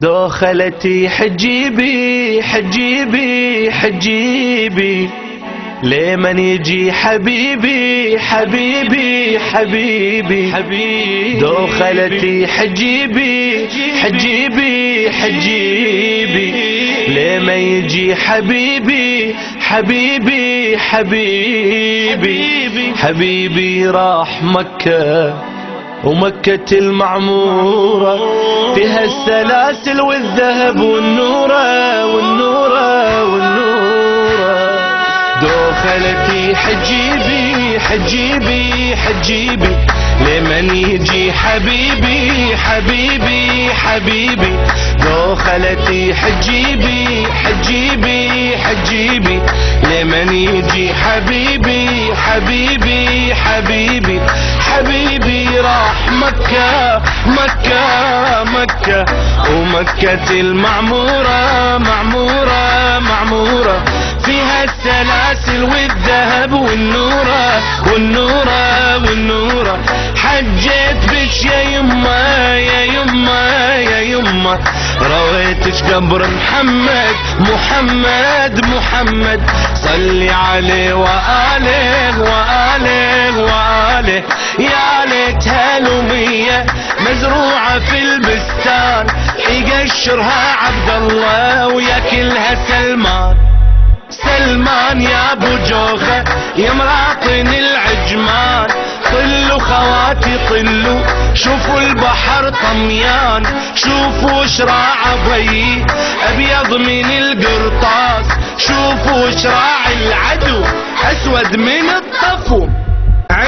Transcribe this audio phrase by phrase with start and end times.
[0.00, 5.08] دخلتي حجيبي حجيبي حجيبي.
[5.82, 10.52] لمن يجي حبيبي حبيبي حبيبي.
[10.52, 11.40] حبيبي.
[11.40, 13.68] دخلتي حجيبي
[14.02, 16.52] حجيبي حجيبي.
[17.08, 20.78] لمن يجي حبيبي حبيبي.
[20.78, 22.42] حبيبي.
[22.96, 25.53] حبيبي راح مكة.
[26.06, 28.18] ومكة المعمورة
[28.74, 33.64] فيها السلاسل والذهب والنورة والنورة والنورة.
[35.42, 39.76] دخلتي حجيبي حجيبي حجيبي
[40.20, 44.52] لمن يجي حبيبي حبيبي حبيبي.
[44.98, 49.40] دخلتي حجيبي حجيبي حجيبي
[49.82, 54.20] لمن يجي حبيبي حبيبي حبيبي.
[56.34, 59.04] مكة مكة مكة.
[59.50, 63.84] ومكة المعمورة معمورة معمورة.
[64.24, 69.78] فيها السلاسل والذهب والنورة والنورة والنورة.
[70.16, 74.58] حجيت بش يا يما يا يما يا يما.
[75.00, 79.50] رويتش قبر محمد محمد محمد.
[79.74, 84.22] صلي عليه وآله وآله وآله.
[84.58, 85.63] يا ليت هالومية
[87.14, 89.06] مزروعة في البستان
[89.48, 93.36] يقشرها عبد الله وياكلها سلمان.
[94.10, 96.24] سلمان يا أبو جوخة
[96.56, 98.66] يا مراطن العجمان.
[99.12, 101.00] طلوا خواتي طلوا
[101.34, 103.46] شوفوا البحر طميان.
[103.74, 105.84] شوفوا شراع ضي
[106.28, 108.26] أبيض من القرطاس.
[108.58, 110.64] شوفوا شراع العدو
[111.04, 112.68] أسود من الطفو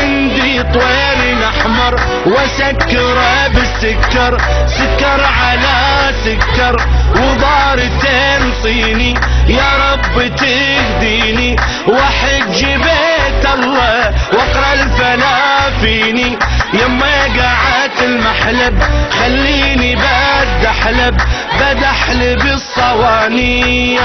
[0.00, 9.14] عندي طويل أحمر وسكره بالسكر سكر على سكر وضارتين صيني.
[9.48, 16.38] يا رب تهديني وأحج بيت الله وأقرأ الفلافيني.
[16.74, 18.82] يما قعدت المحلب
[19.20, 21.16] خليني بد احلب
[21.60, 23.98] بد احلب الصواني.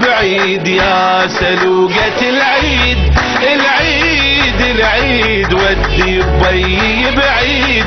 [0.00, 2.98] بعيد يا سلوقة العيد.
[3.54, 7.86] العيد العيد ودي بي بعيد.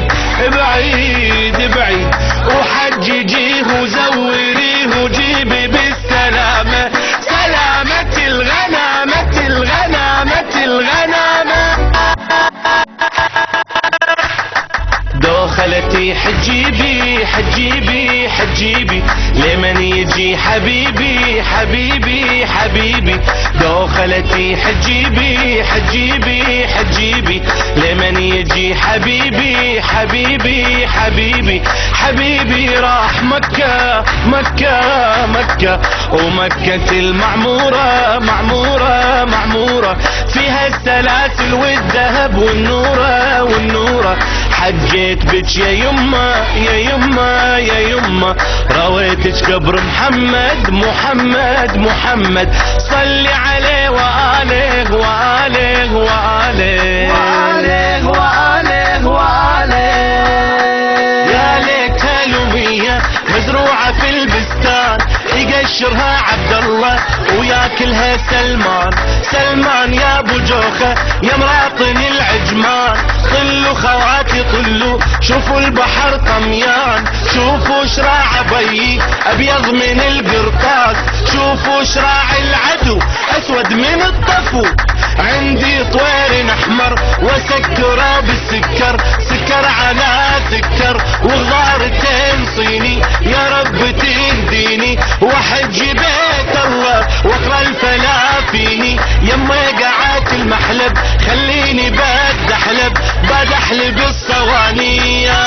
[0.55, 2.09] بعيد بعيد.
[2.47, 6.89] وحججيه وزوريه وجيبي بالسلامة.
[7.21, 11.91] سلامة الغنامة الغنامة الغنامة.
[15.15, 17.98] دخلتي حجيبي حجيبي.
[18.29, 19.03] حجيبي
[19.35, 23.19] لمن يجي حبيبي حبيبي حبيبي؟
[23.62, 27.41] دخلتي حجيبي حجيبي حجيبي.
[27.75, 31.62] لمن يجي حبيبي حبيبي حبيبي؟
[31.94, 34.81] حبيبي راح مكة مكة
[35.28, 35.79] مكة.
[36.12, 39.97] ومكة المعمورة معمورة معمورة.
[40.34, 44.18] فيها السلاسل والذهب والنورة والنورة.
[44.61, 48.35] حجيت بك يا يما يا يما يا يما.
[48.77, 52.53] رويتك قبر محمد محمد محمد.
[52.77, 57.13] صلي عليه وآله وآله وآله.
[57.13, 59.79] وآله وآله وآله.
[61.33, 64.97] يا ليت هالومية مزروعة في البستان.
[65.35, 66.99] يقشرها عبد الله
[67.39, 68.91] وياكلها سلمان.
[69.23, 72.28] سلمان يا أبو جوخة يا مراطن العجمان
[75.29, 80.97] شوفوا البحر طميان شوفوا شراع بي أبيض من القرطاس
[81.34, 83.00] شوفوا شراع العدو
[83.38, 84.66] أسود من الطفو.
[85.19, 93.01] عندي طوير أحمر وسكرة بالسكر سكر على سكر وغارتين صيني.
[93.22, 102.94] يا رب تهديني واحج بيت الله واقرا الفلافيني يما قعدت المحلب خليني بد احلب
[103.24, 105.40] بد احلب الصواني يا,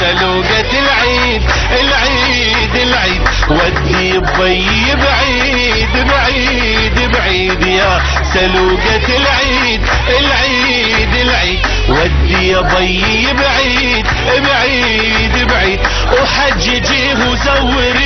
[0.00, 1.42] سلوقة العيد
[1.80, 3.22] العيد العيد.
[3.50, 7.62] ودي بي بعيد بعيد بعيد.
[7.66, 8.02] يا
[8.34, 9.80] سلوقة العيد
[10.20, 11.60] العيد العيد.
[11.88, 14.06] ودي بي بعيد
[14.48, 15.80] بعيد بعيد.
[16.12, 17.99] وحججيه وزوريه